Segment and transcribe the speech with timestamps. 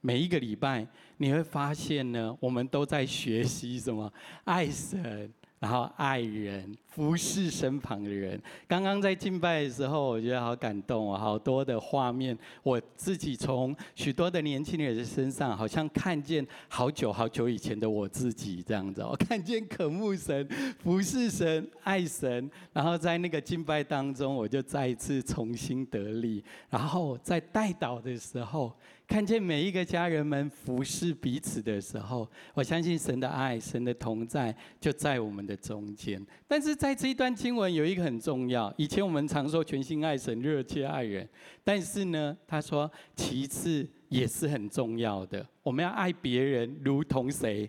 [0.00, 0.86] 每一个礼拜
[1.18, 4.12] 你会发现呢，我们都在学习什么？
[4.44, 5.32] 爱神。
[5.62, 8.36] 然后爱人，服侍身旁的人。
[8.66, 19.02] 刚刚在敬拜的时候，我觉得好感动啊，好多的画面，我自己从许多的年轻人的身上，好像看见好久好久以前的我自己这样子。
[19.02, 20.44] 我 看见渴慕神、
[20.80, 26.42] 服侍神、爱神，然后在那个敬拜当中，我就再一次重新得力。
[26.70, 28.76] 然后在代祷的时候。
[29.12, 36.26] 看见每一个家人们服侍彼此的时候，我相信神的爱、神的同在就在我们的中间。
[36.48, 41.28] 但是在这一段经文有一个很重要，以前我们常说全心爱神、热切爱人，
[41.62, 47.68] 但是呢，他说其次也是很重要的，我们要爱别人如同谁？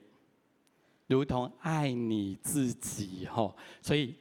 [1.08, 3.26] 如同爱你自己。
[3.26, 4.16] 吼，所以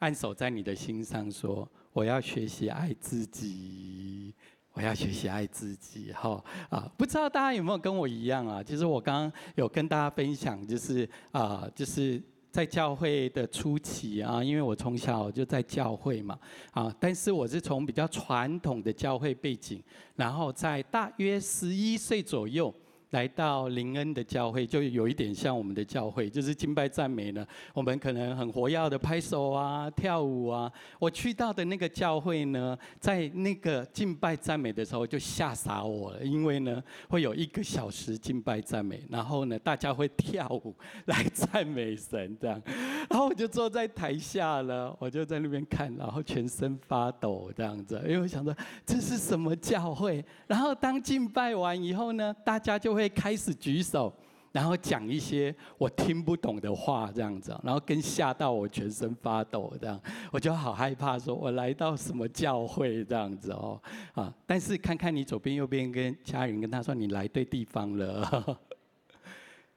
[0.00, 4.34] 按手在你的心上说，我要学习爱自己。
[4.76, 6.86] 我要学习爱自己， 哈啊！
[6.98, 8.62] 不知道大家有没有跟我一样啊？
[8.62, 16.38] 其实我刚刚有跟大家分享，就是啊，就是在教会的初期啊，因为我从小就在教会嘛，
[16.72, 19.82] 啊，但是我是从比较传统的教会背景，
[20.14, 22.72] 然后在大约十一岁左右。
[23.10, 27.46] 来到林恩的教会，就有一点像我们的教会，就是敬拜赞美呢。
[27.72, 30.70] 我们可能很活跃的拍手啊、跳舞啊。
[30.98, 42.60] 我去到的那个教会呢，在那个敬拜赞美的时候就吓傻我了，因为呢会有一个小时敬拜赞美，然后呢大家会跳舞来赞美神这样。
[43.08, 48.52] 然后我就坐在台下了，我就在那边看，然后全身发抖这样子，因为我想说
[48.84, 50.24] 这是什么教会？
[50.48, 54.12] 然后当敬拜完以后呢，大家就会开始举手，
[54.52, 60.00] 然后讲一些我听不懂的话这样子，然后跟吓到我全身发抖这样，
[60.32, 63.80] 我就好害怕，说我来到什么教会这样子哦
[64.14, 64.34] 啊！
[64.46, 68.58] 但是看看你左边右边跟家人跟他说，你来对地方了。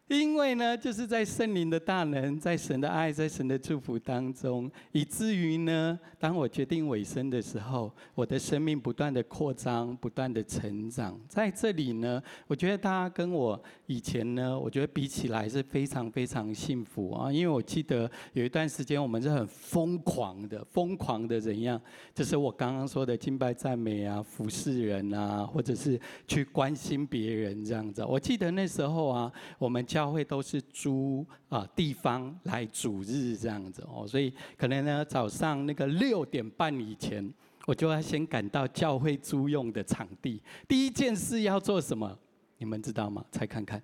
[0.10, 11.16] 因为呢，就是在圣灵的大能，在神的爱，在神的祝福当中，以至于呢，当我决定委身的时候，我的生命不断的扩张，不断的成长。
[11.28, 17.32] 在这里呢，我觉得大家跟我以前呢，我觉得比起来是非常非常幸福啊。
[17.32, 21.80] 因为我记得有一段时间，我们是很疯狂的，疯狂的怎样？
[22.16, 28.04] 就是我刚刚说的敬拜赞美啊，服侍人啊，或者是去关心别人这样子。
[28.04, 37.34] 我记得那时候啊，我们教会都是租啊地方来主日这样子哦，所以可能呢早上那个六点半以前，
[37.66, 40.42] 我就要先赶到教会租用的场地。
[40.70, 42.18] 第一件事要做什么？
[42.60, 43.26] 你们知道吗？
[43.30, 43.84] 猜看看。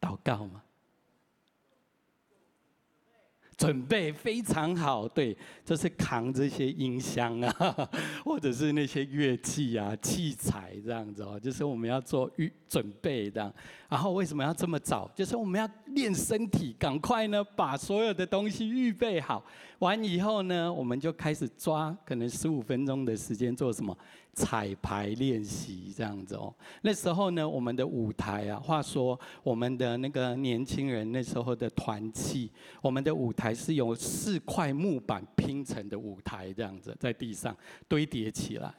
[0.00, 0.62] 祷告吗？
[3.58, 7.90] 准备非常好，对，就是扛这些音箱啊，
[8.24, 13.52] 或者是那些乐器啊、器材这样子哦，就是我们要做预准备这样。
[13.88, 15.10] 然后为什么要这么早？
[15.12, 19.44] 就是我们要练身体，赶快呢把所有的东西预备好。
[19.80, 23.96] 完以后呢，我们就开始抓，可能十五分钟的时间做什么？
[24.38, 26.54] 彩排练习这样子哦。
[26.82, 32.48] 那时候呢，我们的舞台啊，话说我们的那个年轻人那时候的团契，
[32.80, 37.56] 我们的舞台是由四块木板拼成的舞台，这样子在地上
[37.88, 38.72] 堆叠起来。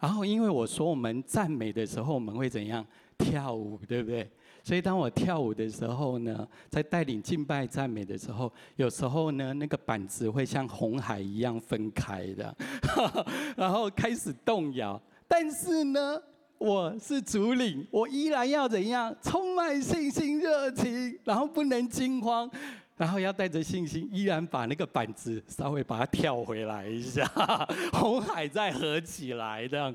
[0.00, 2.84] 然后因为我说我们赞美的时候，我们会怎样
[3.16, 4.28] 跳舞，对不对？
[4.64, 12.56] 所以当我跳舞的时候呢，在带领敬拜赞美的时候，有时候呢，那个板子会像红海一样分开的，
[13.56, 14.98] 然后开始动摇。
[15.28, 16.18] 但是呢，
[16.56, 19.14] 我是主领，我依然要怎样？
[19.20, 22.50] 充满信心、热情，然后不能惊慌。
[22.96, 27.26] 然后要带着信心，依然把那个板子稍微把它跳回来一下，
[27.92, 29.94] 红海再合起来，这样，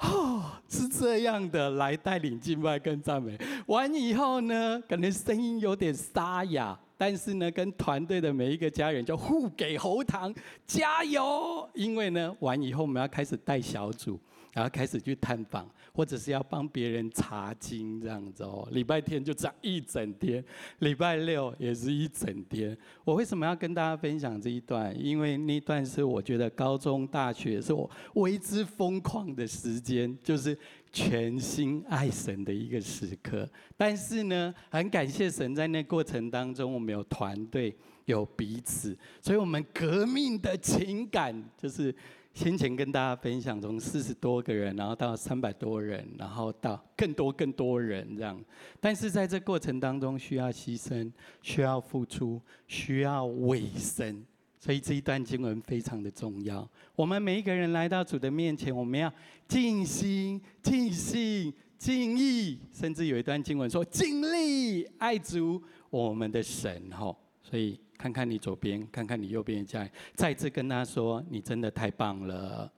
[0.00, 3.38] 哦，是这样的来带领敬拜跟赞美。
[3.66, 10.34] 完以后呢，可能声音有点沙哑，但是呢，跟团队的每一个家人就互给喉糖，
[10.66, 11.66] 加油！
[11.72, 14.20] 因为呢，完以后我们要开始带小组。
[14.54, 18.66] 然后开始去探访，或者是要帮别人查经这样子哦。
[18.70, 20.42] 礼拜天就这样一整天，
[20.78, 22.76] 礼拜六也是一整天。
[23.04, 24.96] 我为什么要跟大家分享这一段？
[24.96, 30.56] 因为那段是我觉得高中、大学是我为之疯狂的时间，就是
[30.92, 33.50] 全心爱神的一个时刻。
[33.76, 37.74] 但是呢，很感谢神，在那过程当中，我们有团队，
[38.04, 41.92] 有彼此，所以我们革命的情感就是。
[42.34, 48.44] 先前跟大家分享，从四十多个人，然后到三百多人，然后到更多更多人这样。
[48.80, 51.08] 但是在这过程当中，需要牺牲，
[51.42, 54.24] 需要付出，需要委身，
[54.58, 56.68] 所以这一段经文非常的重要。
[56.96, 59.10] 我们每一个人来到主的面前，我们要
[59.46, 67.16] 尽心、尽性、尽意，甚至有一段经文说尽力爱主我们的神吼。
[67.40, 72.70] 所以看看你左边，看看你右边再，再次跟他说：你真的太棒了。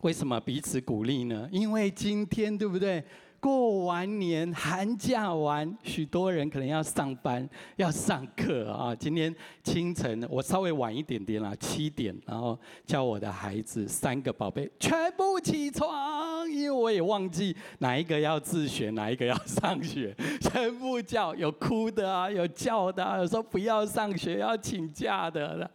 [0.00, 1.48] 为什么彼此鼓励呢？
[1.52, 3.04] 因为今天对不对？
[3.42, 8.94] 过完年，寒假完，许多人可能要上班，要上课啊。
[8.94, 9.34] 今天
[9.64, 12.56] 清晨我稍微晚一点点啦，七点，然后
[12.86, 25.68] 叫我的孩子三个宝贝全部起床，因为我也忘记哪一个要自学，哪一个要上学，全部叫，有哭的啊，有叫的啊，有说不要上学要请假的，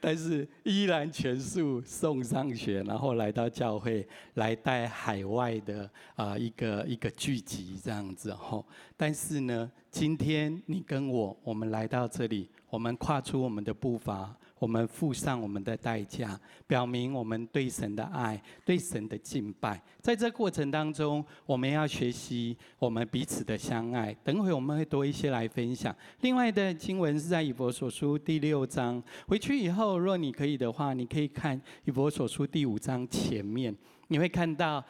[0.00, 4.04] 但是依然全数送上学，然后来到教会
[4.34, 7.11] 来带海外的啊一个一个。
[7.16, 8.64] 聚集这样子吼，
[8.96, 19.82] 但是呢，今天你跟我，我们来到这里，我们跨出我们的步伐，我们付上我们的代价，表明我们对神的爱，对神的敬拜。
[20.00, 24.14] 在这过程当中，我们要学习我们彼此的相爱。
[24.24, 25.94] 等会我们会多一些来分享。
[26.20, 33.74] 另外的经文是在以弗所书第六章，回去以后，若你可以的话，你可以看以弗所书第五章前面，
[34.08, 34.84] 你会看到。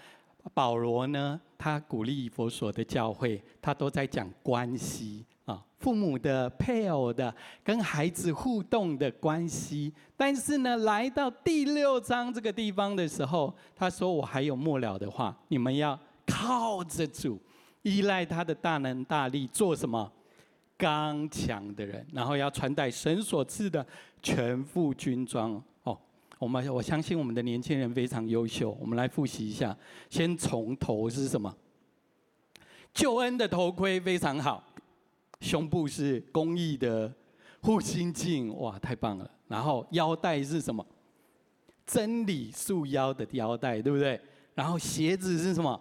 [0.55, 7.35] 保罗呢，他鼓励以弗所的教会，他都在讲关系啊，父母的、配偶的、
[7.65, 9.93] 跟孩子互动的关系。
[10.17, 17.41] 但是呢，来到第六章这个地方的时候，他说：“我还有末了的话，你们要靠着主，
[17.83, 20.11] 依赖他的大能大力，做什么？
[20.77, 23.87] 刚强的人，然后要穿戴神所赐的
[24.21, 25.63] 全副军装。”
[26.43, 28.77] 我们我相信我们的年轻人非常优秀。
[28.81, 29.77] 我们来复习一下，
[30.11, 31.57] 先从头是什么？
[32.93, 34.65] 救恩的头盔非常好，
[35.41, 37.15] 胸部是公益的
[37.61, 39.31] 护心镜，哇，太棒了。
[39.47, 40.85] 然后腰带是什么？
[41.87, 44.21] 真理束腰的腰带，对不对？
[44.57, 45.81] 然后鞋子是什么？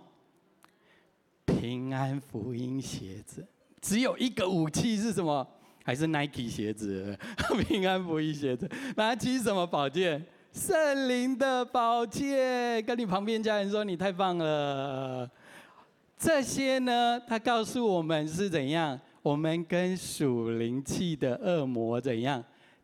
[1.47, 3.43] 平安福音鞋子。
[3.81, 5.47] 只有一个武器是什么？
[5.83, 7.17] 还是 Nike 鞋子？
[7.67, 8.69] 平安福音鞋子。
[8.95, 10.23] 拿起什么宝剑？
[10.53, 15.29] 圣灵的宝剑，跟你旁边家人说，你太棒了。
[16.17, 22.43] 这些呢，他告诉我们是怎样，我们跟属灵气的恶魔怎样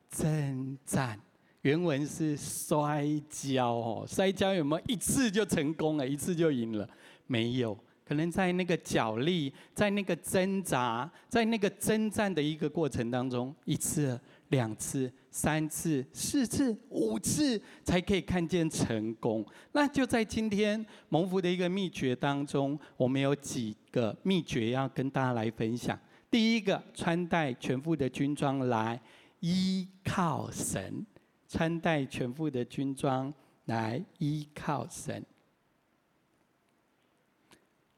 [0.10, 1.20] 征战。
[1.62, 6.88] 原文是摔跤哦，摔跤有没有一次就成功了，一次就赢了？
[7.26, 14.18] 没有，可能在那个角力，在那个挣扎，在那个征战的一个过程当中，一次。
[14.50, 19.46] 两次、三次、四次、五次，才可以看见成功。
[19.72, 25.98] 那就在今天蒙福的一个秘诀当中，我们有几个秘诀要跟大家来分享。
[26.32, 29.00] 第一个，穿戴全副的军装来
[29.42, 31.06] 依靠神；
[31.48, 33.32] 穿戴全副的军装
[33.66, 35.24] 来依靠神。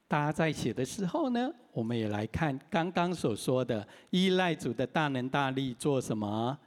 [0.06, 6.58] 大家在写的时候呢，我们也来看刚刚所说的，依赖主的大能大力做什么？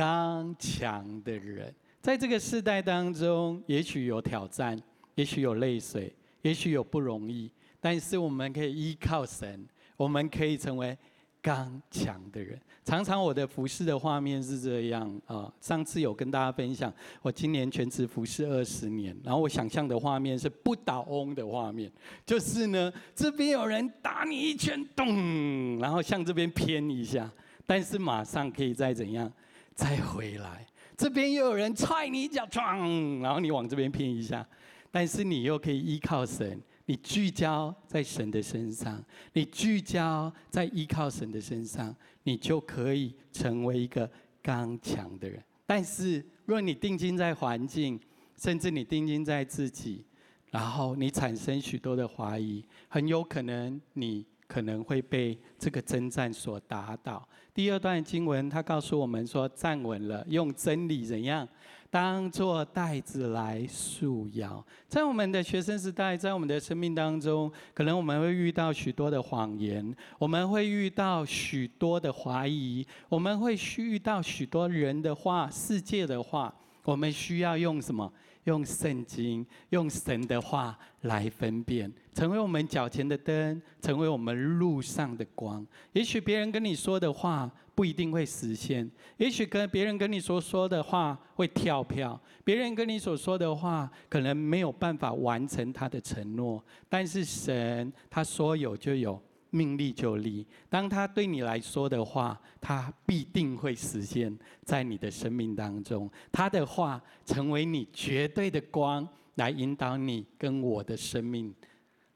[0.00, 4.80] 刚强的人，在这个世代当中，也许有挑战，
[5.14, 6.10] 也许有泪水，
[6.40, 7.50] 也许有不容易，
[7.82, 9.62] 但是我们可以依靠神，
[9.98, 10.96] 我们可以成为。
[11.42, 15.50] 刚强的人，常常我的服侍的画面是这样啊。
[15.58, 16.92] 上次有跟大家分享，
[17.22, 21.90] 我今年全职服侍二十年，然后我想象的画面是不倒翁的画面，
[22.26, 27.30] 就是呢，这边有人打你一拳，咚，然后向这边偏一下，
[27.64, 29.32] 但是马上可以再怎样，
[29.74, 30.66] 再回来。
[30.96, 34.46] 这边又有人踹你一脚，撞，然后你往这边偏一下，
[34.90, 36.60] 但是你又可以依靠神。
[36.86, 39.00] 你聚焦在神的身上，
[39.32, 44.10] 你聚焦在依靠神的身上，你就可以成为一个
[44.42, 45.40] 刚强的人。
[45.64, 48.00] 但是，若你定睛在环境，
[48.36, 50.04] 甚至你定睛在自己，
[50.50, 57.26] 然后你产生许多的怀疑，很有可能你可能会被这个征战所打倒。
[57.54, 61.46] 第二段经文，他告诉我们说：站稳了，用真理怎样？
[61.88, 76.54] 当做带子来束腰，在我们的学生时代，在我们的生命当中，可能我们会遇到许多的谎言，我们会遇到许多的怀疑，我们会遇到许多人的话、世界的话，
[76.84, 78.12] 我们需要用什么？
[78.50, 85.64] 用圣经，用神的话来分辨，成为我们脚前的灯，成为我们路上的光。
[85.92, 96.62] 也许别人跟你说的话不一定会实现，也许跟别人跟你所说的话会跳票，别人跟你所说的话可能没有办法完成他的承诺。
[96.88, 99.22] 但是神他说有就有。
[99.50, 106.10] 命立就立，当他对你来说的话，他必定会实现，在你的生命当中。
[106.30, 111.54] 他的话成为你绝对的光，来引导你跟我的生命，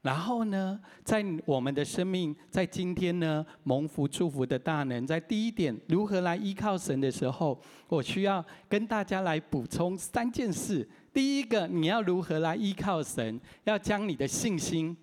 [0.01, 10.87] 然后呢，在我们的生命，在今天呢，蒙福祝福的大能，在第一点如何来依靠神的时候，我需要跟大家来补充三件事。
[11.11, 13.39] 第一个，你要如何来依靠神？
[13.63, 14.95] 要将你的信心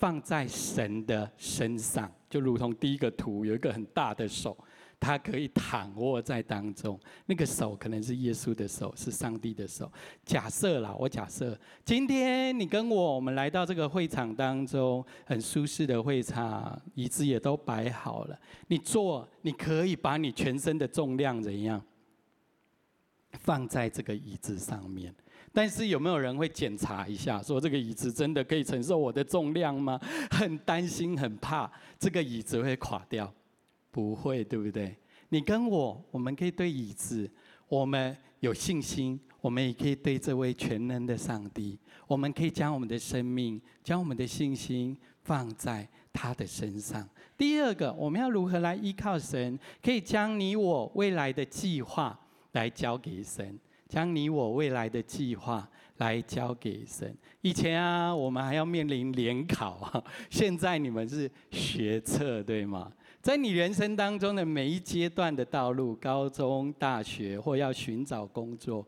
[0.00, 4.56] 放在神的身上，就如同第一个图有一个很大的手。
[5.02, 9.90] 他可以躺卧在当中，那个手可能是耶稣的手，是上帝的手。
[10.26, 18.38] 假设啦，我假设今天你跟我，我们来到这个会场当中，很舒适的会场，椅子也都摆好了。
[18.66, 21.82] 你坐，你可以把你全身的重量怎样
[23.32, 25.14] 放在这个椅子上面？
[25.52, 30.00] 但是有没有人会检查一下，说这个椅子真的可以承受我的重量吗？
[30.30, 33.32] 很担心，很怕这个椅子会垮掉。
[33.90, 34.96] 不会，对不对？
[35.30, 37.28] 你跟我，我们可以对椅子，
[37.68, 41.76] 我们有信心，我们也可以对这位全能的上帝，
[42.06, 47.08] 我们可以将我们的生命、将我们的信心放在他的身上。
[47.36, 49.58] 第二个，我们要如何来依靠神？
[49.82, 52.16] 可以将你我未来的计划
[52.52, 53.58] 来交给神，
[53.90, 57.12] 将你我未来的计划来交给神。
[57.40, 62.92] 以前啊，我们还要面临联考啊， 现在你们是学测，对吗？
[63.20, 68.86] 在你人生当中的每一阶段的道路，高中、大学或要寻找工作，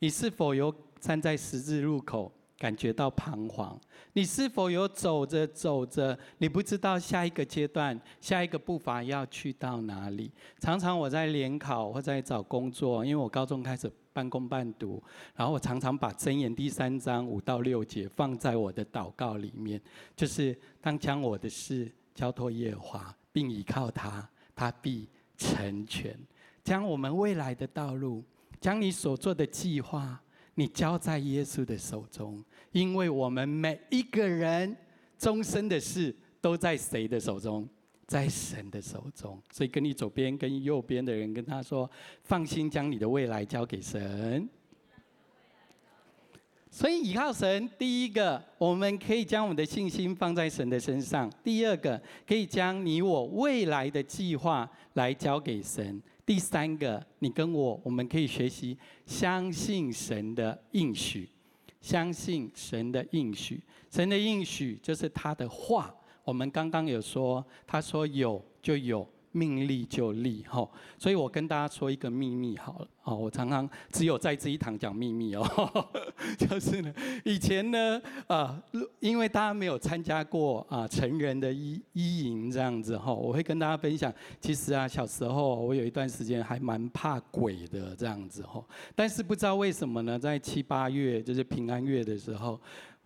[0.00, 2.30] 你是否有站在十字路口
[2.60, 3.76] 感觉到彷徨？
[4.12, 10.30] 你是否有走着走着，你不知道下一个阶段、下一个步伐要去到哪里？
[10.58, 15.02] 常常我在联考或在找工作，因为我高中开始半工半读，
[15.34, 19.80] 然后我常常把箴言第三章五到六节放在我的祷告里面，
[20.14, 23.16] 就是当将我的事交托耶和华。
[23.32, 26.18] 并依靠他，他必成全。
[26.64, 28.24] 将我们未来的道路，
[28.60, 30.20] 将你所做的计划，
[30.54, 32.44] 你交在耶稣的手中。
[32.72, 34.76] 因为我们每一个人
[35.18, 37.68] 终身的事都在谁的手中？
[38.06, 39.40] 在神的手中。
[39.52, 41.90] 所以跟你左边、跟右边的人跟他说：
[42.24, 44.48] 放心，将你的未来交给神。
[46.72, 61.28] 所以依靠神，第一个，我们可以将我们的信心放在神的身上；第二个，可以将你我未来的计划来交给神；第三个，你跟我，我们可以学习相信神的应许，
[61.80, 63.60] 相信神的应许，
[63.90, 65.92] 神的应许就是他的话。
[66.22, 69.04] 我们刚刚有说，他说有就有。
[69.32, 70.70] 命立就立，吼！
[70.98, 75.44] 所以我跟大家说一个秘密好了，哦，我常常只有在这一堂讲秘密哦，
[76.36, 76.92] 就是呢，
[77.24, 78.60] 以前呢，啊，
[78.98, 92.60] 因为大家没有参加过啊成人的医医营这样子，哈，我会跟大家分享，其实啊，小时候我有一段时间还蛮怕鬼的这样子，吼，但是不知道为什么呢，在七八月就是平安月的时候。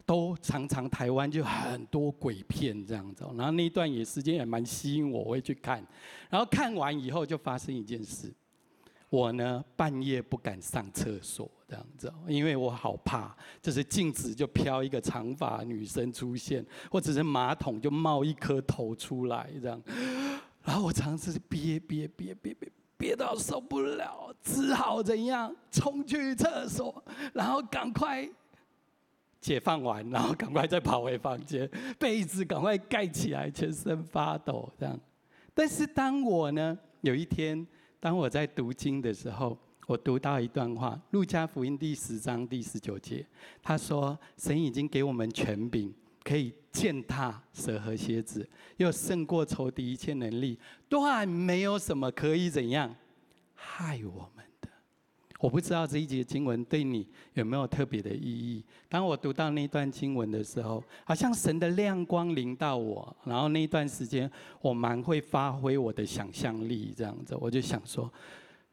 [0.07, 5.83] 都常常台湾就很多鬼片这样子，然后那一段也时间也蛮吸引我，我会去看。
[6.29, 8.31] 然后看完以后就发生一件事，
[9.09, 19.83] 我呢半夜不敢上厕所这样子，因为我好怕，就是镜子就飘一个长发女生出现，或者是马桶就冒一颗头出来这样。
[20.63, 28.29] 然后我常常是憋憋憋憋憋憋到受不了，只好怎样冲去厕所，然后赶快。
[29.45, 34.99] 解放完，然后赶快再跑回房间，被子赶快盖起来，全身发抖这样。
[35.53, 37.67] 但是当我呢，有一天，
[38.01, 43.27] 当我在读经的时候，我读到一段话，《路加福音》第十章第十九节，
[43.63, 48.49] 他说：“神已经给我们权柄，可以践踏蛇和蝎子，
[48.79, 50.59] 又胜过仇敌一切能力，
[50.89, 52.97] 断没有什么可以怎样
[53.55, 54.43] 害我们。”
[55.45, 58.65] 我不知道这一节经文对你有没有特别的意义。
[58.89, 64.31] 当我读到那段经文的时候，好像神的亮光临到我，然后那段时间
[64.63, 68.11] 我蛮会发挥我的想象力，这样子，我就想说，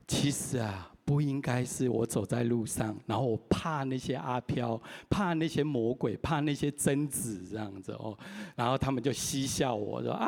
[0.08, 8.18] 其实啊，不应该是我走在路上，然后我怕那些阿飘，怕那些魔鬼，怕那些贞子这样子哦，
[8.56, 10.26] 然后他们就嬉笑我说啊，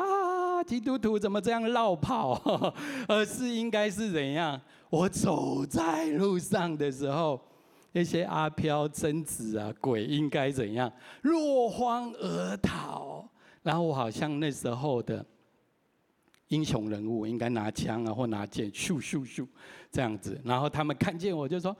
[0.64, 2.40] 基督徒怎么这样落跑？
[3.06, 4.60] 而是应该是怎样？
[4.90, 7.40] 我走在路上的时候，
[7.92, 10.90] 那些阿飘、贞子啊、鬼应该怎样？
[11.22, 13.28] 落荒而逃。
[13.62, 15.24] 然后我好像那时候的
[16.48, 19.46] 英雄人物，应该拿枪啊或拿剑，咻咻咻
[19.90, 20.40] 这样子。
[20.44, 21.74] 然后他们看见我就说：“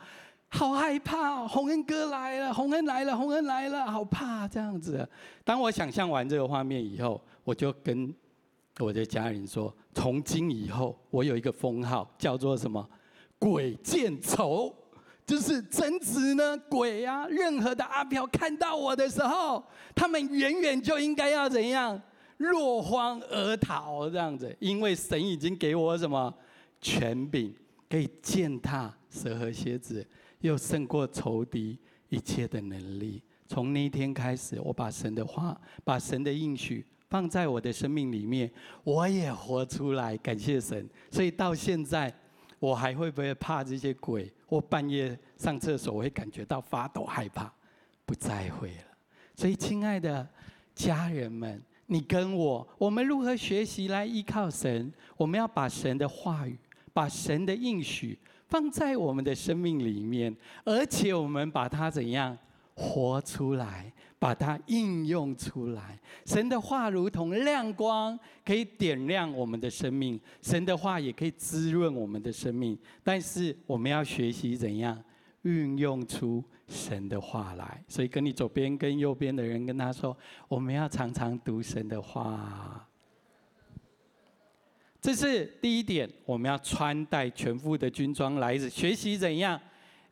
[0.48, 5.06] 好害怕，洪恩哥来了，洪恩来了，洪恩来了，好怕这样子。”
[5.44, 8.12] 当我想象完这个画面以后，我就跟
[8.80, 12.88] 我的家人说：“从今以后，我有一个封号，叫做什么？”
[13.38, 14.74] 鬼见愁，
[15.26, 19.62] 就是争执呢，鬼啊，任何的阿飘看到我的时候，
[19.94, 22.00] 他们远远就应该要怎样？
[22.38, 26.32] 落荒而逃这样子，因为神已经给我什么
[26.80, 27.54] 权柄，
[27.88, 30.04] 可以践踏蛇和蝎子，
[30.40, 31.78] 又胜过仇敌
[32.08, 33.22] 一切的能力。
[33.46, 38.50] 从那一天开始，我把神的话，把神的应许放在我的生命里面，
[38.82, 40.84] 我也活出来，感谢神。
[41.12, 42.12] 所以到现在。
[42.60, 44.32] 我还会不会怕这些鬼？
[44.46, 47.52] 或半夜上厕所我会感觉到发抖害怕？
[48.06, 48.84] 不再会了。
[49.34, 50.26] 所以，亲爱的
[50.74, 54.90] 家人们，你跟我，我们如何学习来依靠神？
[55.18, 56.56] 我们要把神的话语、
[56.94, 58.18] 把神的应许
[58.48, 62.38] 放在我们的生命里面，而且我们把它怎样
[62.74, 63.92] 活出来？
[64.16, 66.00] 把它应用出来。
[66.24, 72.78] 神的话如同亮光，可以点亮我们的生命；神的话也可以滋润我们的生命。
[73.02, 74.98] 但是我们要学习怎样
[75.42, 77.84] 运用出神的话来。
[77.86, 80.16] 所以，跟你左边、跟右边的人跟他说：
[80.48, 82.88] 我们要常常读神的话。
[85.02, 89.60] 这是第一点，我们要穿戴全副的军装来学习怎样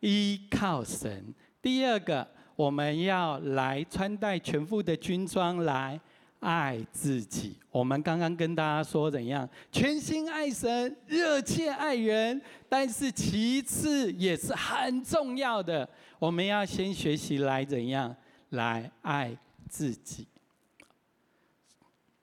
[0.01, 1.35] 依靠神。
[1.63, 2.29] 第二个。
[2.57, 6.01] 我们要来穿戴全副的军装来
[6.41, 7.57] 爱自己。
[7.71, 18.15] 我们刚刚跟大家说怎样全心爱神、热切爱人，但是其次也是很重要的，我们要先学习来怎样
[18.51, 19.37] 来爱
[19.69, 20.27] 自己。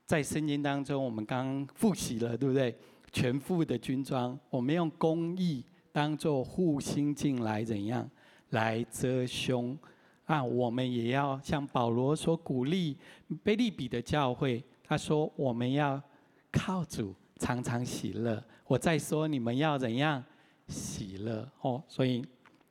[0.05, 2.75] 在圣经当中，我们刚刚复习了，对不对？
[3.11, 8.07] 全副的军装，我们用公义当做护心镜来怎样
[8.49, 9.75] 来遮胸。
[10.29, 12.95] 啊，我们也要像保罗所鼓励
[13.43, 15.99] 贝利比的教会，他说我们要
[16.51, 18.41] 靠主常常喜乐。
[18.67, 20.23] 我再说你们要怎样
[20.67, 21.81] 喜乐哦？
[21.87, 22.23] 所以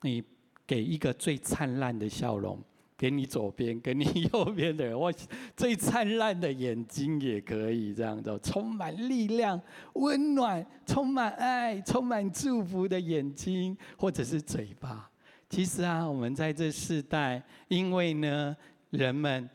[0.02, 0.22] 你
[0.64, 2.62] 给一个最灿烂的笑容，
[2.96, 5.12] 给你左边、给你右边的人， 我
[5.56, 9.60] 最灿烂的眼睛也可以这样子，充满力量、
[9.94, 15.10] 温暖、充满爱、充满祝福的眼睛，或者是嘴巴。
[15.48, 18.56] 其实啊，我们在这世代，因为呢，
[18.90, 19.48] 人们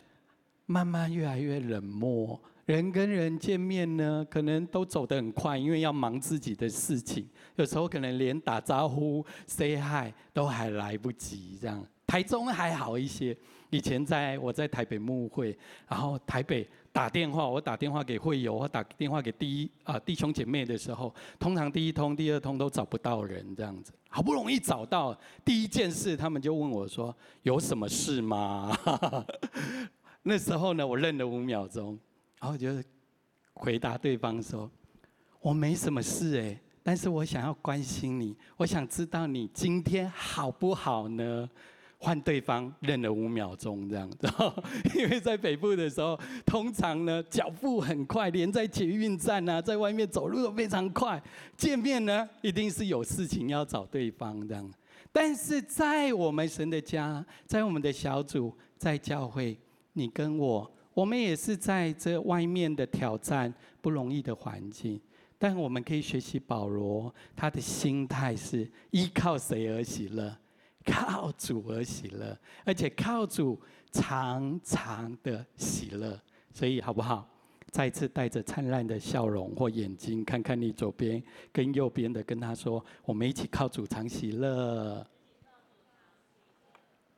[0.66, 11.58] 慢慢越来越冷漠，人跟人见面呢，可能都走得很快，因为要忙自己的事情，有时候可能连打招呼、say hi 都还来不及。
[11.62, 13.38] 这样，台中还好一些。
[13.70, 28.78] 以前在我在台北牧会，然后台北打电话，我打电话给会友，我打电话给第一啊弟兄姐妹的时候，通常第一通、第二通都找不到人，这样子，好不容易找到，第一件事他们就问我说：“有什么事吗？”
[30.22, 32.00] 那时候呢，我愣了五秒钟，
[32.40, 32.70] 然后就
[33.54, 34.70] 回答对方说
[35.42, 41.50] ：“我没什么事哎，但是我想要关心你，我想知道你今天好不好呢？”
[42.04, 44.30] 换对方愣了五秒钟这样子，
[44.94, 51.22] 因为在北部的时候，通常呢脚步很快，连在捷运站啊，在外面走路都非常快。
[51.56, 54.70] 见面呢，一定是有事情要找对方这样。
[55.14, 59.58] 但是在我们神的家，在我们的小组，在教会，
[59.94, 65.00] 你跟我，我们也是在这外面的挑战不容易的环境，
[65.38, 70.36] 但我们可以学习保罗，他的心态是依靠谁而喜乐？
[70.86, 73.60] 靠主而喜乐，而且靠主
[73.92, 76.20] 常常的喜乐，
[76.52, 77.28] 所以好不好？
[77.72, 85.04] 再次带着灿烂的笑容或眼睛，看看你左边跟右边的，跟他说：“我们一起靠主常喜乐。”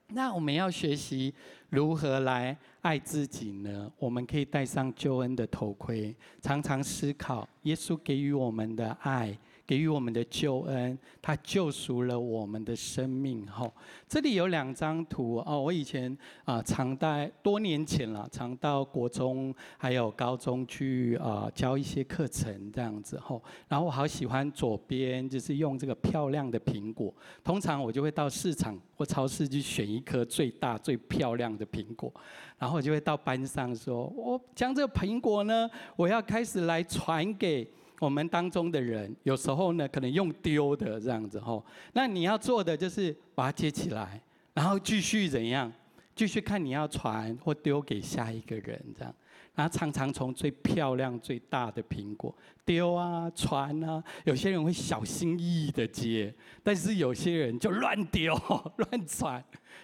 [0.07, 1.33] 那我们要学习
[1.69, 3.91] 如何来爱自己呢？
[3.97, 9.37] 我们可以戴上救恩的头盔，常常思考耶稣给予我们的爱。
[9.67, 13.47] 给予我们的救恩，他救赎了我们的生命。
[13.47, 13.73] 吼，
[14.07, 15.59] 这里有两张图哦。
[15.59, 23.19] 我以前啊，常带多年前了，常到国中还有高中去啊教一些课程这样子。
[23.19, 27.11] 吼，然后我好喜欢左边，就是用这个漂亮的苹果。
[27.43, 32.13] 通常我就会到市场或超市去选一颗最大最漂亮的苹果，
[32.59, 37.67] 然后我就会到班上说：“我将这个苹果呢，我要开始来传给。”
[37.99, 41.63] 我们当中的人，有时候呢，可能用丢的这样子吼。
[41.93, 44.21] 那你要做的就是把它接起来，
[44.53, 45.71] 然后继续怎样？
[46.15, 49.13] 继续看你要传或丢给下一个人这样。
[49.53, 54.03] 然后常常从最漂亮、最大的苹果丢啊、传啊。
[54.25, 58.33] 有些人会小心翼翼的接，但是有些人就乱丢、
[58.75, 59.43] 乱传。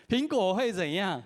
[0.10, 1.24] 苹果会怎样？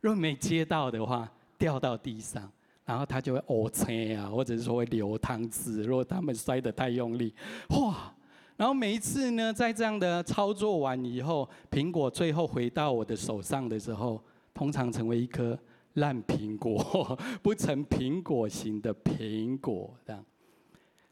[0.00, 2.50] 若没接到的话，掉到地上。
[2.90, 5.84] 然后他就会乌青啊，或者是说会流汤汁。
[5.84, 7.32] 如果他们摔得太用力，
[7.68, 8.12] 哇！
[8.56, 14.20] 然后每一次呢，在这样的操作完以后，苹果最后回到我的手上的时候，
[14.52, 15.56] 通常成为一颗
[15.94, 20.24] 烂苹果， 不成苹果型的苹果这样。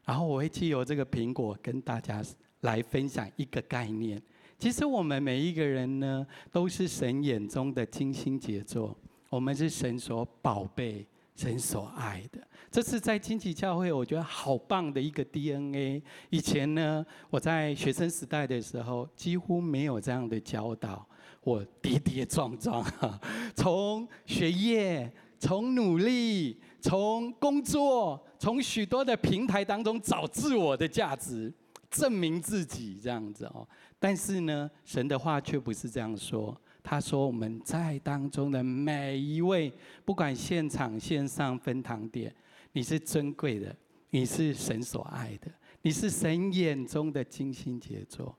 [0.03, 2.21] 然后我会借由这个苹果跟大家
[2.59, 4.21] 来分享一个概念。
[4.57, 8.93] 其实我们每一个人呢，都是神眼中的精心杰作，
[9.29, 11.07] 我们是神所宝贝、
[11.39, 12.45] 神所爱的。
[12.69, 16.03] 这是在荆棘教会，我觉得好棒的一个 DNA。
[16.29, 21.07] 以前呢，我在学生时代的时候，几乎没有这样的教导。
[21.41, 22.85] 我跌跌撞撞，
[23.55, 31.51] 从学业、从努力、从工作、从许多的平台当中找自我的价值，
[31.89, 33.65] 证明自己这样子哦。
[33.97, 36.55] 但是呢，神的话却不是这样说。
[36.81, 39.71] 他说：“我们在当中的每一位，
[40.05, 42.33] 不管现场、线上、分堂点，
[42.71, 43.75] 你是珍贵的，
[44.09, 48.35] 你是神所爱的，你是神眼中的精心杰作。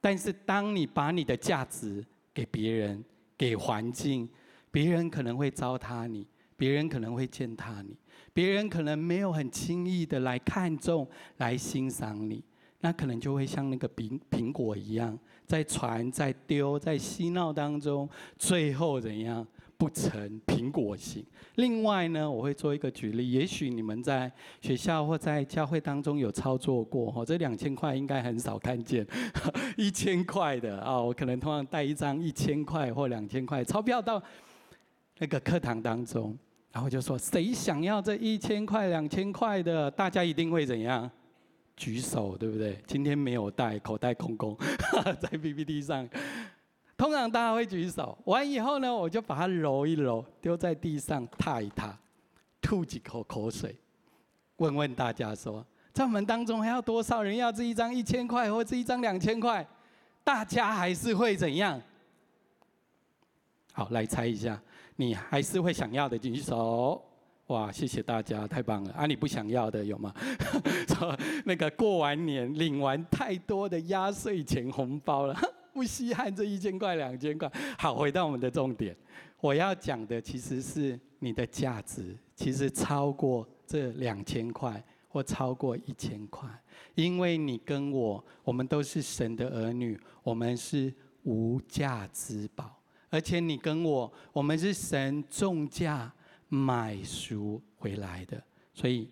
[0.00, 2.04] 但是，当你把你的价值
[2.34, 3.02] 给别人、
[3.38, 4.28] 给环境，
[4.70, 6.26] 别人可能会糟蹋你，
[6.56, 7.96] 别人可能会践踏你，
[8.32, 12.44] 别人可能没有很轻易的来看重、来欣赏你。”
[12.80, 21.24] 那可能就会像那个苹苹果一样，在传、在丢、在嬉闹当中，最后怎样不成苹果型？
[21.56, 24.30] 另外呢，我会做一个举例，也许你们在
[24.60, 29.06] 学校或在教会当中有操作过哈，这两千块应该很少看见，
[29.76, 34.20] 一千块的啊，我可能通常带一张一千块或两千块钞票到
[35.18, 36.36] 那个课堂当中，
[36.72, 41.08] 然后就说谁想要这一千块、两千块的，大家一定会怎样？
[41.76, 42.78] 举手对不对？
[42.86, 44.56] 今天没有带，口袋空空，
[45.20, 46.08] 在 PPT 上。
[46.96, 51.98] 通常大家会举手，完以后呢，我就把它揉一揉，丢在地上，踏一踏，
[52.62, 53.76] 吐几口口水，
[54.58, 59.66] 问问大家说，在我们当中还要多少人要这一张一千块，或这一张两千块？
[60.22, 61.82] 大家还是会怎样？
[63.72, 64.62] 好，来猜一下，
[64.94, 67.04] 你还是会想要的举手。
[67.48, 68.92] 哇，谢谢大家，太棒了！
[68.92, 70.14] 啊，你不想要的有吗？
[70.88, 75.38] 说那个过完年领完太多的压岁钱红包了，
[75.74, 77.50] 不稀罕这一千块两千块。
[77.78, 78.96] 好，回到我们的重点，
[79.42, 86.48] 我要讲的其实是你的价值，其实超过这两千块或超过一千块，
[86.94, 90.90] 因为你跟我，我们都是神的儿女，我们是
[91.24, 92.80] 无价之宝，
[93.10, 96.10] 而且你跟我，我们是神重价。
[96.54, 98.40] 买赎回来的，
[98.72, 99.10] 所以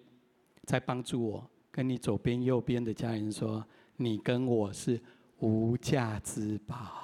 [0.65, 5.01] 在帮助我跟你左边、右边的家人说，你跟我是
[5.41, 7.01] 无价之宝。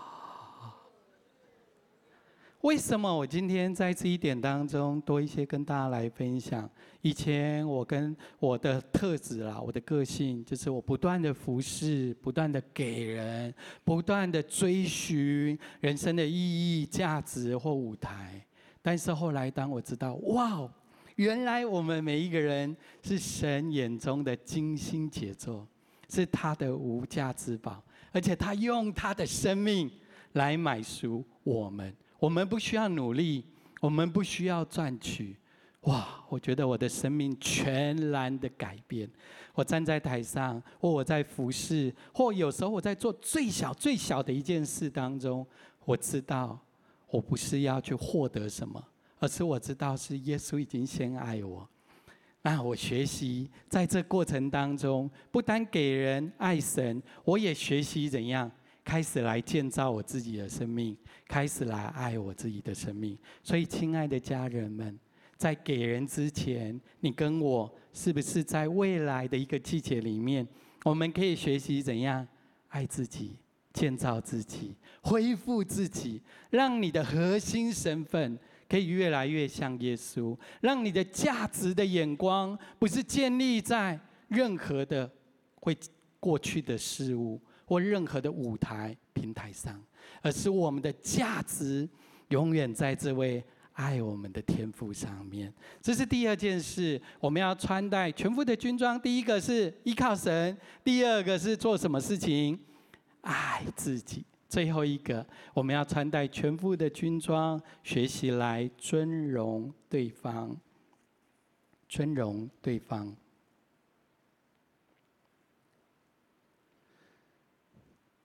[2.62, 6.68] 为什么我今天在这一点当中多一些跟大家来分享？
[7.02, 16.32] 以前我跟我的特质啦，我的个性就是我不断的服侍，不断的给人，不断的追寻人生的意
[16.82, 18.44] 义、价值或舞台。
[18.88, 20.66] 但是后来，当我知道，哇，
[21.16, 25.68] 原来我们每一个人是神眼中的精心杰作，
[26.08, 29.90] 是他的无价之宝，而且他用他的生命
[30.32, 31.94] 来买赎我们。
[32.18, 33.44] 我们不需要努力，
[33.82, 35.36] 我们不需要赚取。
[35.82, 39.06] 哇，我觉得我的生命全然的改变。
[39.52, 45.46] 我站在台上，或我在服侍，或有时候我在做最小最小的一件事当中，
[45.84, 46.58] 我知道。
[47.10, 48.82] 我不是要去获得什么，
[49.18, 51.68] 而是我知道是耶稣已经先爱我。
[52.42, 58.50] 那我学习在这过程当中，不单给人爱神，我也学习怎样
[58.84, 63.18] 开始来建造我自己的生命，开始来爱我自己的生命。
[63.42, 64.98] 所以，亲爱的家人们，
[65.36, 70.46] 在给人之前，你跟我是不是在未来的一个季节里面，
[70.84, 72.26] 我们可以学习怎样
[72.68, 73.36] 爱自己？
[73.74, 74.74] 建造自己，
[75.08, 85.10] 恢复自己，让你的核心身份可以越来越像耶稣，让你的价值的眼光不是建立在任何的
[85.54, 85.74] 会
[86.20, 89.82] 过去的事物或任何的舞台平台上，
[90.20, 91.88] 而是我们的价值
[92.28, 93.42] 永远在这位
[93.72, 95.50] 爱我们的天赋上面。
[95.80, 99.00] 这是第二件事，我们要穿戴全副的军装。
[99.00, 102.58] 第一个是依靠神，第二个是做什么事情？
[103.22, 110.56] 爱自己，最后一个，我们要穿戴全副的军装，学习来尊荣对方，
[111.86, 113.14] 尊荣对方。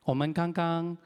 [0.06, 0.98] 我们刚刚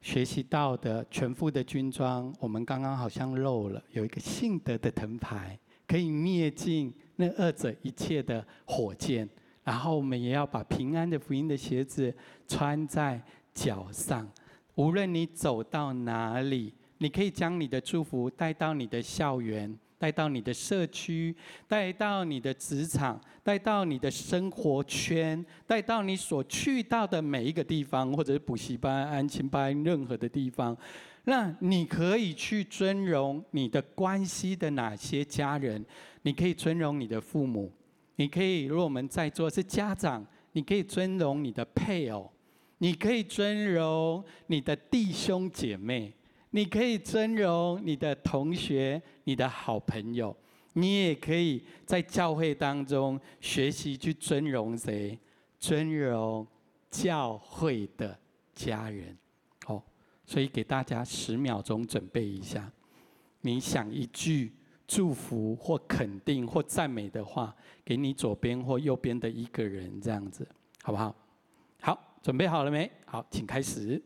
[0.00, 9.28] 学习到的全副的军装，我们刚刚好像漏了，有一个信德的藤牌，可以灭尽那二者一切的火箭。
[9.64, 12.12] 然后我们也要把平安的福音的鞋子
[12.46, 13.20] 穿在
[13.54, 14.28] 脚上。
[14.76, 21.34] 无论你走到哪里，你可以将你的祝福带到你的校园，带到你的社区，
[21.68, 30.76] 带到你的职场，带到你的生活圈，带到你所去到的每一个地方，或者是补习班、安亲班，任何的地方。
[31.24, 35.84] 那你可以去尊荣你的关系的哪些家人？
[36.22, 37.70] 你可以尊荣你的父母。
[38.16, 42.31] 你可以，如果我们在座是家长，你可以尊荣你的配偶，
[42.82, 46.12] 你可以尊荣你的弟兄姐妹，
[46.50, 50.36] 你可以尊荣你的同学、你的好朋友，
[50.72, 55.16] 你也可以在教会当中学习去尊荣谁？
[55.60, 56.44] 尊荣
[56.90, 58.18] 教会的
[58.52, 59.16] 家人。
[59.64, 59.80] 好，
[60.26, 62.68] 所以给大家十秒钟准备一下，
[63.42, 64.52] 你想一句。
[64.84, 70.46] 祝福或肯定或赞美的话，给你左边或右边的一个人，这样子，
[70.82, 71.14] 好不好？
[72.22, 72.88] 准备好了没？
[73.04, 74.00] 好，请开始。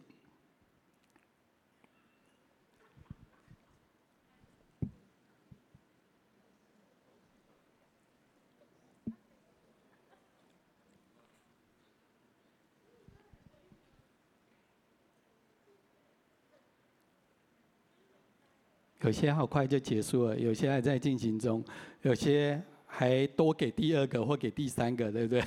[19.03, 21.65] 有些好快就结束了，有些还在进行中，
[22.03, 25.41] 有些还多给第二个或给第三个，对不对？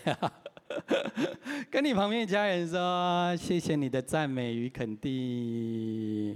[1.72, 6.36] 跟你旁边家人说，谢谢你的赞美与肯定。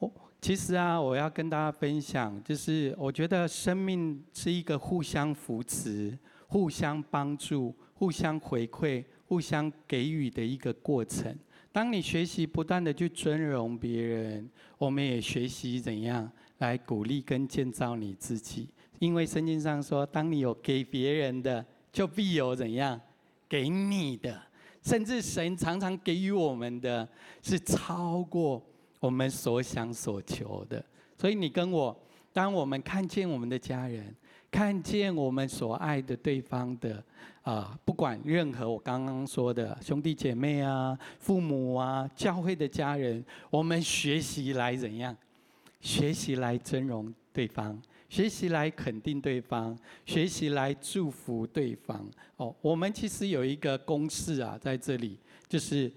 [0.00, 0.10] 我
[0.40, 11.32] 其实啊，我要跟大家分享，就是我觉得生命是一个互相扶持、互相帮助、互相回馈、互相给予的一个过程。
[11.70, 18.68] 当你学习不断的去尊荣别人，我们也学习怎样来鼓励跟建造你自己。
[18.98, 23.00] 因为圣经上说，当你有给别人的，就必有怎样
[23.52, 24.40] 给你的。
[24.80, 27.06] 甚至神常常给予我们的
[27.42, 28.60] 是超过
[28.98, 30.82] 我们所想所求的。
[31.18, 31.94] 所以你跟我，
[32.32, 34.16] 当我们看见我们的家人，
[34.50, 37.04] 看见我们所爱的对方的。
[37.42, 45.14] 啊，不管任何我刚刚说的兄弟姐妹啊、父母啊、教会的家人，我们学习来怎样？
[45.80, 47.76] 学习来尊荣对方，
[48.12, 52.06] 学习来肯定对方，学习来祝福对方。
[52.36, 55.90] 哦，我们其实有一个公式啊，在这里，就是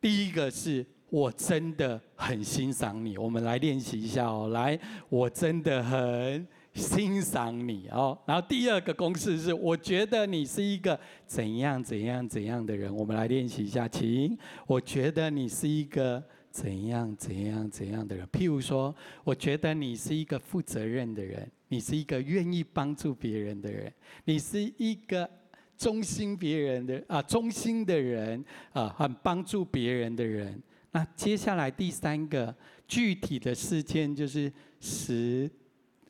[0.00, 4.48] 第一个是我真的很欣赏你，我们来练习一下哦。
[4.48, 4.76] 来，
[5.08, 6.44] 我真的很。
[6.74, 12.92] 欣赏你哦，然后第二个公式是，我觉得你是一个怎样怎样怎样的人。
[12.92, 14.36] 我们来练习一下，请。
[14.66, 16.20] 我觉得你是一个
[16.54, 18.24] 怎样怎样怎样的人。
[18.28, 23.92] 譬如说，我觉得你是一个负责任的人，你是一个愿意帮助别人的人，
[24.24, 25.28] 你是一个
[25.76, 30.62] 忠心别人的啊，忠心的人啊，很帮助别人的人。
[30.92, 32.54] 那接下来第三个
[32.86, 35.50] 具体的事件就是时。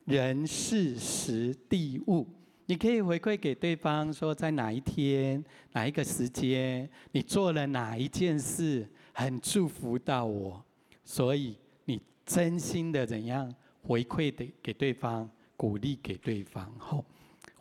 [0.05, 2.27] 人事时地物，
[2.67, 10.61] 你可以回馈给对方说，在哪一天、哪一个时间，你做了哪一件事，很祝福到我，
[11.05, 13.49] 所以你真心的怎样
[13.81, 17.03] 回馈的给对方，鼓励给对方后。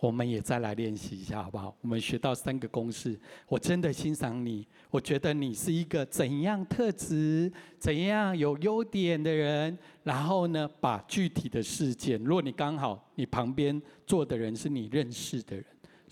[0.00, 1.74] 我们也再来练习一下，好不好？
[1.80, 3.18] 我们学到三个公式。
[3.46, 9.78] 我真的欣赏你，我觉得你是一个怎样特质、怎样有优点的人。
[10.02, 15.64] 然后呢，把具体的事件，如果你刚好你旁边坐的人是你认识的人、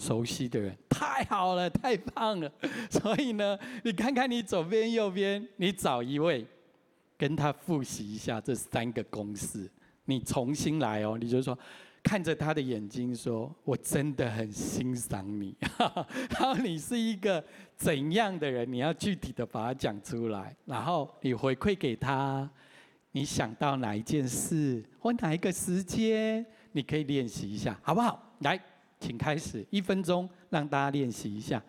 [0.03, 2.51] 熟悉的人，太好了，太棒了。
[2.91, 6.45] 所以呢，你看看你左边、右边，你找一位，
[7.17, 9.71] 跟他复习一下这三个公式。
[10.07, 11.57] 你重新来哦，你就说。
[12.05, 15.55] 看着他的眼睛说：“我真的很欣赏你。
[16.35, 17.45] ”然后你是一个
[17.77, 18.69] 怎样的人？
[18.73, 20.53] 你要具体的把它讲出来。
[20.65, 22.51] 然后你回馈给他，
[23.13, 28.21] 你想到哪一件事或哪一个时间，你可以练习一下，好不好？
[28.41, 28.61] 来，
[29.03, 31.61] 请开始，一分钟，让大家练习一下。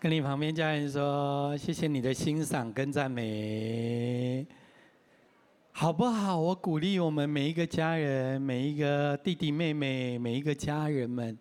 [0.00, 4.46] 跟你旁边家人说，谢谢你的欣赏跟赞美。
[5.72, 6.40] 好不好？
[6.40, 11.36] 我鼓励我们每一个家人、每一个弟弟妹妹、每一个家人们，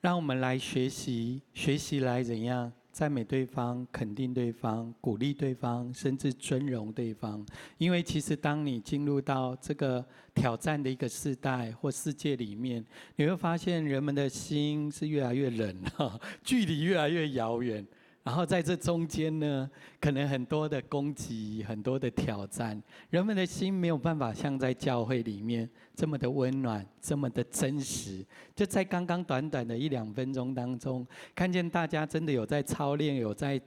[0.00, 2.72] 让我们来学习，学习来怎样？
[2.90, 7.46] 赞美对方，肯定对方，鼓励对方，甚至尊荣对方。
[7.78, 15.76] 因为其实当你进入到这个挑战的一个时代或世界里面，你会发现人们的心是越来越冷，
[16.42, 17.86] 距离越来越遥远。
[18.30, 19.68] 然后在这中间呢，
[20.00, 28.24] 可能很多的攻击，很多的挑战，人们的心没有办法像在教会里面这么的温暖，这么的真实。
[28.54, 33.60] 就在刚刚短短的一两分钟当中，看见大家真的有在操练，有在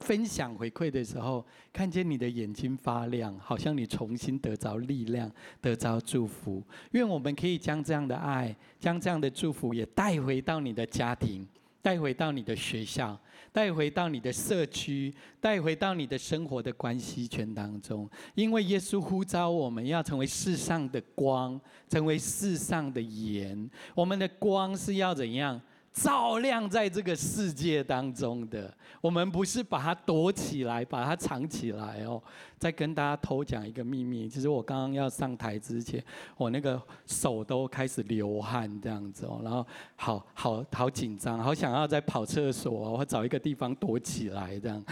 [0.00, 6.62] 分享回馈的时候，看见你的眼睛发亮，好像你重新得着力量，得着祝福。
[6.90, 11.48] 愿我们可以将这样的爱，将这样的祝福也带回到你的家庭。
[11.84, 13.18] 带回到你的学校，
[13.52, 18.08] 带回到你的社区，带回到你的生活的关系圈当中。
[18.34, 23.70] 因为耶稣呼召我们要成为世上的光，成为世上的盐。
[23.94, 25.60] 我们的光是要怎样？
[25.92, 32.22] 照亮在这个世界当中的，我们不是把它躲起来，把它藏起来哦。
[32.58, 36.02] 再跟大家偷讲一个秘密，其实我刚刚要上台之前，
[36.36, 44.82] 我那个手都开始流汗这样子哦，然后好好好紧张，好想要再跑厕所，我找一个地方躲起来这样。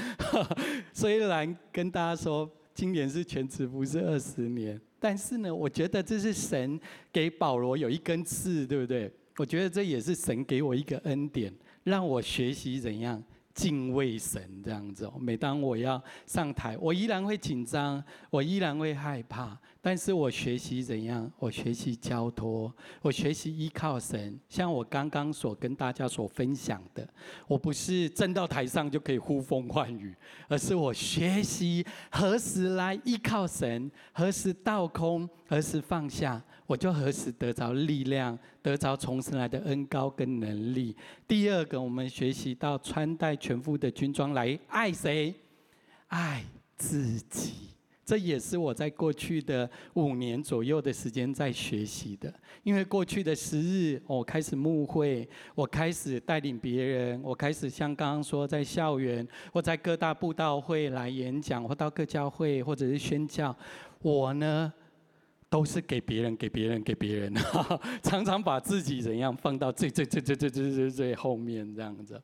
[0.92, 6.78] 虽然跟大家说，今年是全职不是二十年，但是呢，我觉得这是神
[7.10, 9.10] 给保罗有一根刺，对不对？
[9.40, 11.50] 我觉得这也是神给我一个恩典，
[11.84, 13.24] 让我学习怎样
[13.54, 15.10] 敬畏神这样子。
[15.18, 19.58] 每当我要上台，我依然会紧张，我依然会害怕。
[19.80, 21.32] 但是我学习怎样？
[21.38, 24.38] 我学习交托，我学习依靠神。
[24.46, 27.08] 像我刚刚所跟大家所分享的，
[27.48, 30.14] 我不是站到台上就可以呼风唤雨，
[30.48, 40.96] 而是我学习何时来依靠神，何时倒空，何时放下，我就何时得着力量，得着从神来的恩膏跟能力。
[41.26, 45.34] 第二个，我们学习到穿戴全副的军装来爱谁？
[46.06, 46.44] 爱
[46.76, 47.70] 自己。
[48.04, 63.54] 这也是我在过去的五年左右的时间在学习的，因为过去的时日，我开始牧会，我开始带领别人，我开始像刚刚说在校园或在各大布道会来演讲，或到各教会或者是宣教，
[64.02, 64.72] 我呢
[65.50, 67.34] 都是给别人、给别人、给别人，
[68.02, 72.22] 常常把自己怎样放到最最最最最最最最后面这样子，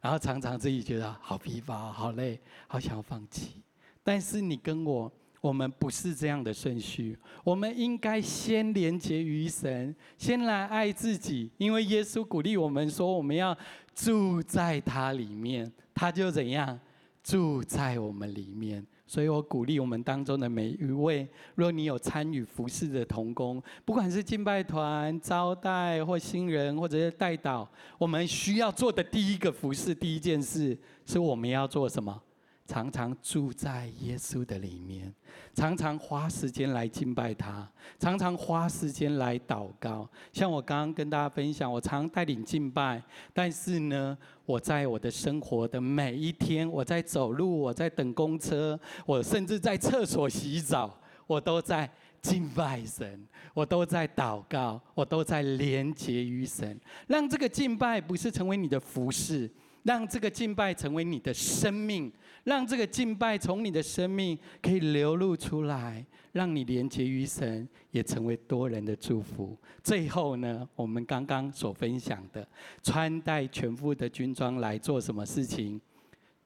[0.00, 3.62] 然后常常自己觉得好疲乏、好累、好想要放弃，
[4.02, 5.10] 但是你跟我。
[5.40, 13.54] 我们不是这样的顺序，我们应该先连接于神，先来爱自己，因为耶稣鼓励我们说，我们要
[13.94, 16.80] 住在他里面，他就怎样
[17.22, 18.86] 住在我们里面。
[19.14, 21.24] 所以我鼓励我们当中的每一位，
[21.54, 27.64] 若你有参与服饰的童工，不管是敬拜团、招待或新人，或者是代祷，
[27.96, 32.20] 我们需要做的第一个服饰，第一件事，是我们要做什么？
[32.66, 35.12] 常常住在耶稣的里面，
[35.52, 40.08] 常常花时间来敬拜他，常常花时间来祷告。
[40.32, 43.02] 像我刚刚跟大家分享，我常带领敬拜，
[43.34, 51.88] 但是呢，我在我的生活的每一天，我在走路，我在等公车，我甚至在厕所洗澡，我都在
[52.22, 59.50] 敬拜神，我都在祷告，我都在连结于神，让这个敬拜不是成为你的服饰，
[59.82, 62.10] 让这个敬拜成为你的生命。
[62.44, 69.58] 让这个敬拜从你的生命可以流露出来，让你连接于神，也成为多人的祝福。
[69.82, 72.46] 最后呢，我们刚刚所分享的，
[72.82, 75.80] 穿戴全副的军装来做什么事情？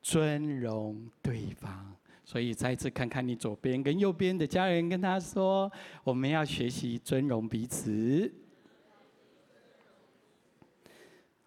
[0.00, 1.92] 尊荣对方。
[2.24, 5.70] 所以再次看看你左边跟右边的家人，跟他说：
[6.04, 8.32] 我们要学习尊荣彼此。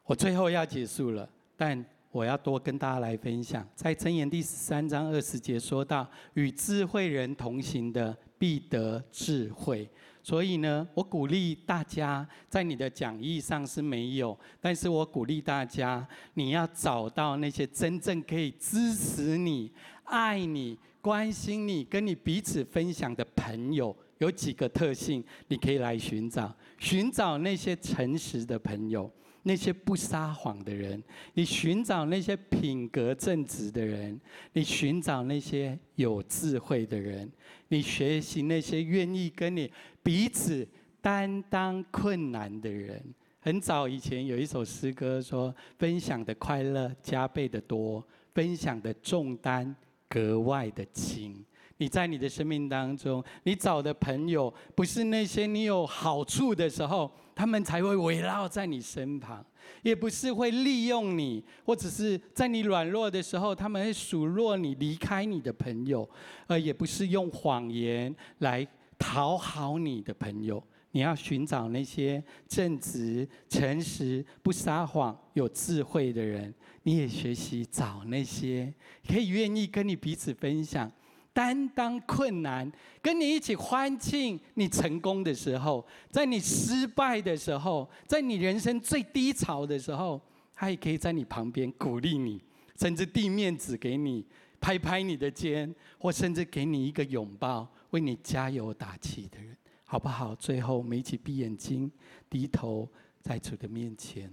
[0.04, 1.86] 我最后要结束了，但。
[2.12, 9.90] 我要多跟大家来分享，在箴言第十三章二十节说到，与智慧人同行的必得智慧。
[10.22, 19.72] 所以呢，我鼓励大家，在你的讲义上是没有，但是我鼓励大家，你要找到那些真正可以支持你、
[20.04, 29.10] 爱你、关心你、跟你彼此分享的朋友，有几个特性，你可以来寻找，寻找那些诚实的朋友。
[29.44, 31.02] 那些不撒谎的人，
[31.34, 34.20] 你寻找那些品格正直的人，
[34.54, 37.32] 你寻找那些有智慧的人，
[37.70, 39.72] 你学习那些愿意跟你
[40.04, 40.68] 彼此
[41.02, 43.04] 担当困难的人。
[43.40, 49.76] 很早以前有一首诗歌说：“分享的快乐加倍的多，分享的重担
[50.08, 51.44] 格外的轻。”
[51.78, 57.12] 你在你的生命当中，你找的朋友不是那些你有好处的时候，
[57.42, 59.44] 他们才会围绕在你身旁；
[59.82, 66.08] 也不是会利用你，或者是在你软弱的时候，他们会数落你离开你的朋友；
[66.46, 68.68] 而，也不是用谎言来
[69.00, 70.64] 讨好你的朋友。
[70.92, 76.54] 你要寻找那些正直、诚实、不撒谎、有智慧的人。
[76.84, 78.72] 你也学习找那些
[79.08, 80.92] 可以愿意跟你彼此分享、
[81.34, 82.70] 担当困难、
[83.02, 90.20] 跟你一起欢庆你成功的时候，在你失败的时候，在你人生最低潮的时候，
[90.54, 92.42] 他也可以在你旁边鼓励你，
[92.78, 94.26] 甚至递面子给你，
[94.60, 99.56] 拍拍你的肩，或甚至给你一个拥抱，为你加油打气的人，
[99.86, 100.36] 好不好？
[100.36, 101.90] 最后，我们一起闭眼睛，
[102.30, 102.88] 低头
[103.22, 104.30] 在主的面前。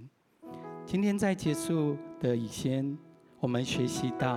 [0.85, 2.97] 今天在结束的以前，
[3.41, 4.37] 我们学习到，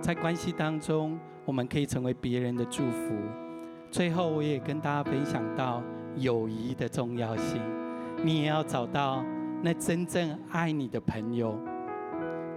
[0.00, 3.14] 在关系当中，我们可以成为别人的祝福。
[3.92, 5.80] 最后，我也跟大家分享到
[6.16, 7.62] 友谊的重要性。
[8.24, 9.24] 你也要找到
[9.62, 11.56] 那真正爱你的朋友，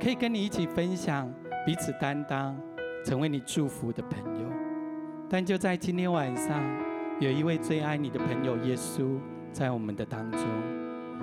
[0.01, 1.31] 可以跟你一起分享，
[1.63, 2.59] 彼此担当，
[3.05, 4.49] 成为你祝福的朋友。
[5.29, 6.59] 但就在今天晚上，
[7.19, 9.19] 有一位最爱你的朋友耶稣
[9.51, 10.41] 在我们的当中。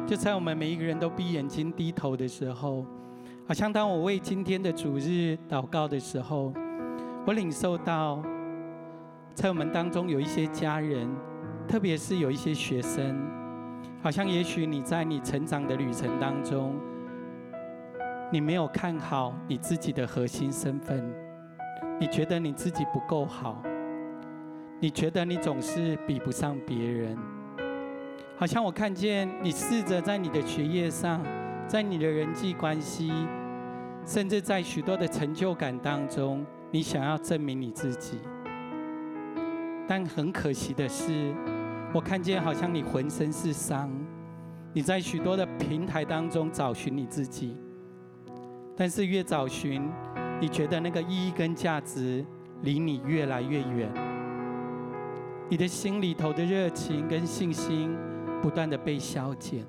[0.07, 2.87] 就在我们每一个人都闭眼睛低头的时候，
[3.47, 6.51] 好像当我为今天的主日祷告的时候，
[7.27, 8.23] 我领受到，
[9.35, 11.07] 在我们当中有一些家人，
[11.69, 13.15] 特别是有一些学生，
[14.03, 16.75] 好像也许你在你成长的旅程当中，
[18.33, 21.05] 你没有看好你自己的核心身份，
[22.01, 23.63] 你觉得你自己不够好，
[24.81, 27.15] 你觉得你总是比不上别人。
[28.39, 31.23] 好像我看见你试着在你的学业上，
[31.67, 33.13] 在你的人际关系，
[34.07, 38.19] 甚至在许多的成就感当中，你想要证明你自己。
[39.87, 41.35] 但很可惜的是，
[41.93, 43.91] 我看见好像你浑身是伤，
[44.73, 47.57] 你在许多的平台当中找寻你自己，
[48.77, 49.83] 但是越找寻，
[50.41, 52.25] 你觉得那个意义跟价值
[52.63, 53.91] 离你越来越远，
[55.49, 57.97] 你的心里头的热情跟信心。
[58.43, 59.65] 不断的被消减，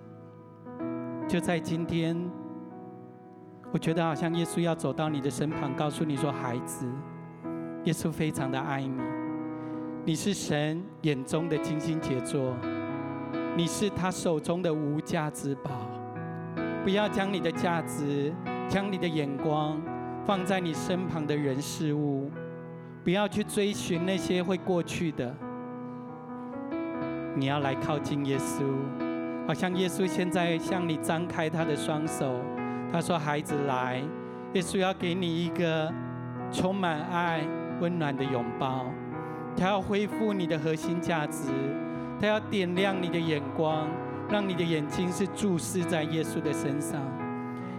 [1.28, 2.16] 就在今天，
[3.72, 6.86] 我觉得好像耶稣要走到你的身旁，告诉你说：“孩子，
[7.86, 9.02] 耶稣非常的爱你，
[10.06, 12.56] 你是神眼中的精心杰作，
[13.58, 15.72] 你是他手中的无价之宝。
[16.84, 18.32] 不要将你的价值、
[18.70, 19.82] 将你的眼光
[20.28, 22.30] 放在你身旁的人事物，
[23.04, 25.36] 不要去追寻那些会过去的。”
[27.36, 28.64] 你要来靠近耶稣，
[29.48, 32.40] 好像耶稣现在向你张开他的双手。
[32.92, 34.02] 他说：“孩子来，
[34.54, 35.92] 耶稣要给你一个
[36.52, 37.42] 充满爱、
[37.82, 38.86] 温暖的拥抱。
[39.58, 41.50] 他要恢复你的核心价值，
[42.20, 43.88] 他要点亮你的眼光，
[44.30, 47.02] 让你的眼睛是注视在耶稣的身上。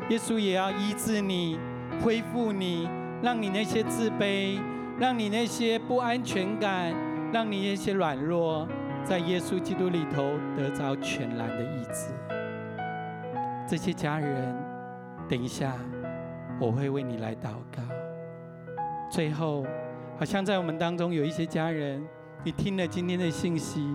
[0.09, 1.59] 耶稣也要医治你，
[2.03, 2.89] 恢复你，
[3.23, 4.59] 让你那些自卑，
[4.99, 6.95] 让你那些不安全感，
[7.33, 8.69] 让你那些软弱。”
[9.07, 12.13] 在耶稣基督里头得着全然的意志。
[13.65, 14.53] 这些家人，
[15.29, 15.75] 等一下
[16.59, 17.83] 我会为你来祷告。
[19.09, 19.65] 最后，
[20.19, 22.05] 好像在我们当中有一些家人，
[22.43, 23.89] 你听了今天的信息，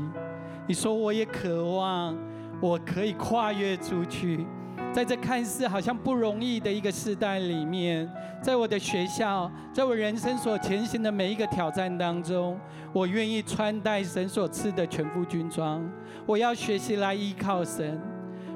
[0.65, 2.17] 你说我也渴望，
[2.61, 4.47] 我可以跨越出去。
[4.93, 8.09] 在这看似好像不容易的一个时代里面，
[8.43, 12.59] 在我的学校，在我人生所前行的每一个挑战当中，
[12.91, 15.81] 我愿意穿戴神所赐的全副军装。
[16.25, 17.99] 我要学习来依靠神，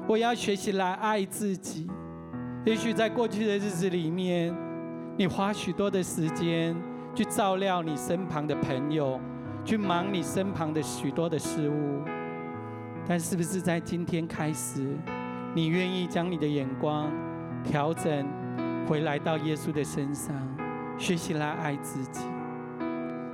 [0.06, 1.88] 我要学习来爱自己。
[2.66, 4.54] 也许在过去的日子里面，
[5.16, 6.76] 你花许多的时间
[7.14, 9.18] 去照料你身旁的朋友，
[9.64, 12.02] 去忙你身旁的许多的事物，
[13.08, 14.94] 但是不是在今天开始？
[15.56, 17.10] 你愿意将你的眼光
[17.64, 18.28] 调整
[18.86, 20.36] 回来到耶稣的身上，
[20.98, 22.20] 学习来爱自己。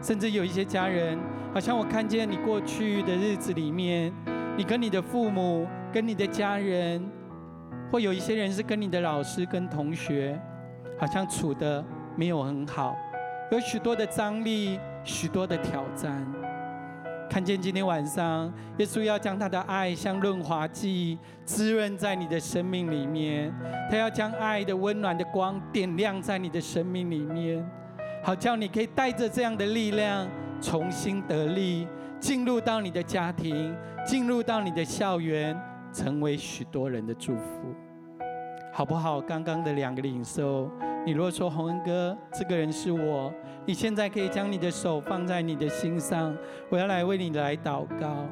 [0.00, 1.18] 甚至有一些家人，
[1.52, 4.12] 好像我看见你过去的日子里面，
[4.56, 7.04] 你跟你的父母、跟你的家人，
[7.90, 10.40] 或有一些人是跟你的老师、跟同学，
[11.00, 12.96] 好像处得没有很好，
[13.50, 16.24] 有许多的张力，许多的挑战。
[17.32, 23.50] 看见今天晚上，耶稣要将他的爱像润滑剂滋润在你的生命里面，
[23.90, 27.66] 他要将爱的温暖的光点亮在你的生命里面，
[28.22, 30.28] 好叫你可以带着这样的力量
[30.60, 31.88] 重新得力，
[32.20, 33.74] 进入到你的家庭，
[34.06, 35.58] 进入到你的校园，
[35.90, 37.74] 成为许多人的祝福，
[38.74, 39.20] 好不好？
[39.20, 40.70] 刚刚的两个领受，
[41.04, 43.30] 你若说洪恩哥，这个人是我，
[43.66, 46.34] 你现在可以将你的手放在你的心上，
[46.70, 48.26] 我要来为你来祷告。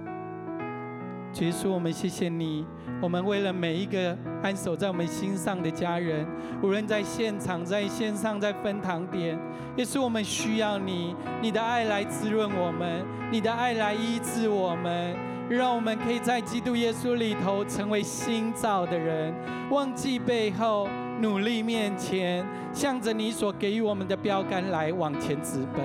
[1.41, 2.66] 耶稣，我们谢谢你。
[3.03, 6.26] 我们为了每一个安守在我们心上的家人，
[6.62, 9.38] 无论在现场、在线上、在分堂点，
[9.76, 15.14] 也是，我们需要你，你的爱来滋润我们，你的爱来医治我们，
[15.51, 19.35] 让我们可以在基督耶稣里头成为新造的人，
[19.69, 20.89] 忘记背后，
[21.21, 25.85] 努力面前，向着你所给予我们的标杆来往前直奔。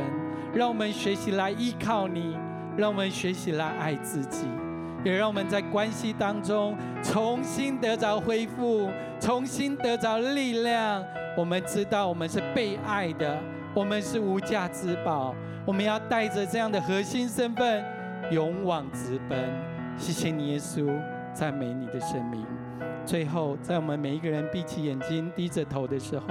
[0.53, 2.37] 让我们学习来依靠你，
[2.77, 4.45] 让我们学习来爱自己。
[5.03, 8.87] 也让我们在关系当中重新得着恢复，
[9.19, 11.03] 重新得着力量。
[11.35, 13.35] 我们知道我们是被爱的，
[13.73, 15.33] 我们是无价之宝。
[15.65, 17.83] 我们要带着这样的核心身份
[18.31, 19.37] 勇往直奔。
[19.97, 20.91] 谢谢你，耶稣，
[21.33, 22.45] 赞美你的生命。
[23.05, 26.25] 最后，在我们每一个人闭起眼睛、低着头的时候，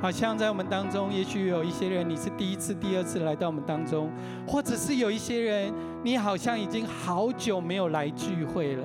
[0.00, 4.10] 好像在我们当中，也许有一些人你是第一次、第二次来到我们当中，
[4.46, 5.72] 或者是有一些人
[6.02, 8.84] 你好像已经好久没有来聚会了。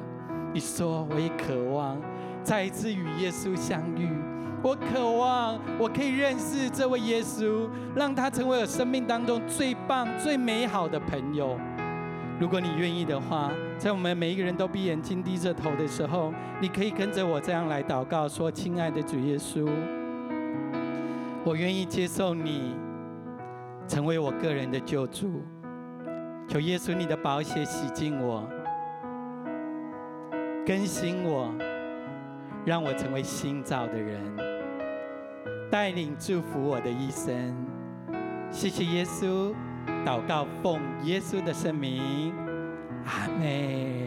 [0.54, 2.00] 你说，我也渴望
[2.44, 4.10] 再一次与耶稣相遇，
[4.62, 11.58] 我渴望我可以认识这位耶稣，让他成为我生命当中最棒、最美好的朋友。
[12.40, 19.70] 如果你愿意的话，在我们每一个人都闭眼睛、低着头的时候，你可以跟着我这样来祷告：说，亲爱的主耶稣，
[21.46, 22.76] 我愿意接受你
[23.88, 25.44] 成为我个人的救主。
[26.48, 28.44] 求耶稣你的宝血洗净我，
[30.66, 31.54] 更新我，
[32.66, 34.20] 让我成为新造的人，
[35.72, 37.56] 带领祝福我的一生。
[38.52, 39.54] 谢谢耶稣。
[40.06, 42.34] 祷告，奉耶稣的圣名，
[43.06, 44.04] 阿门。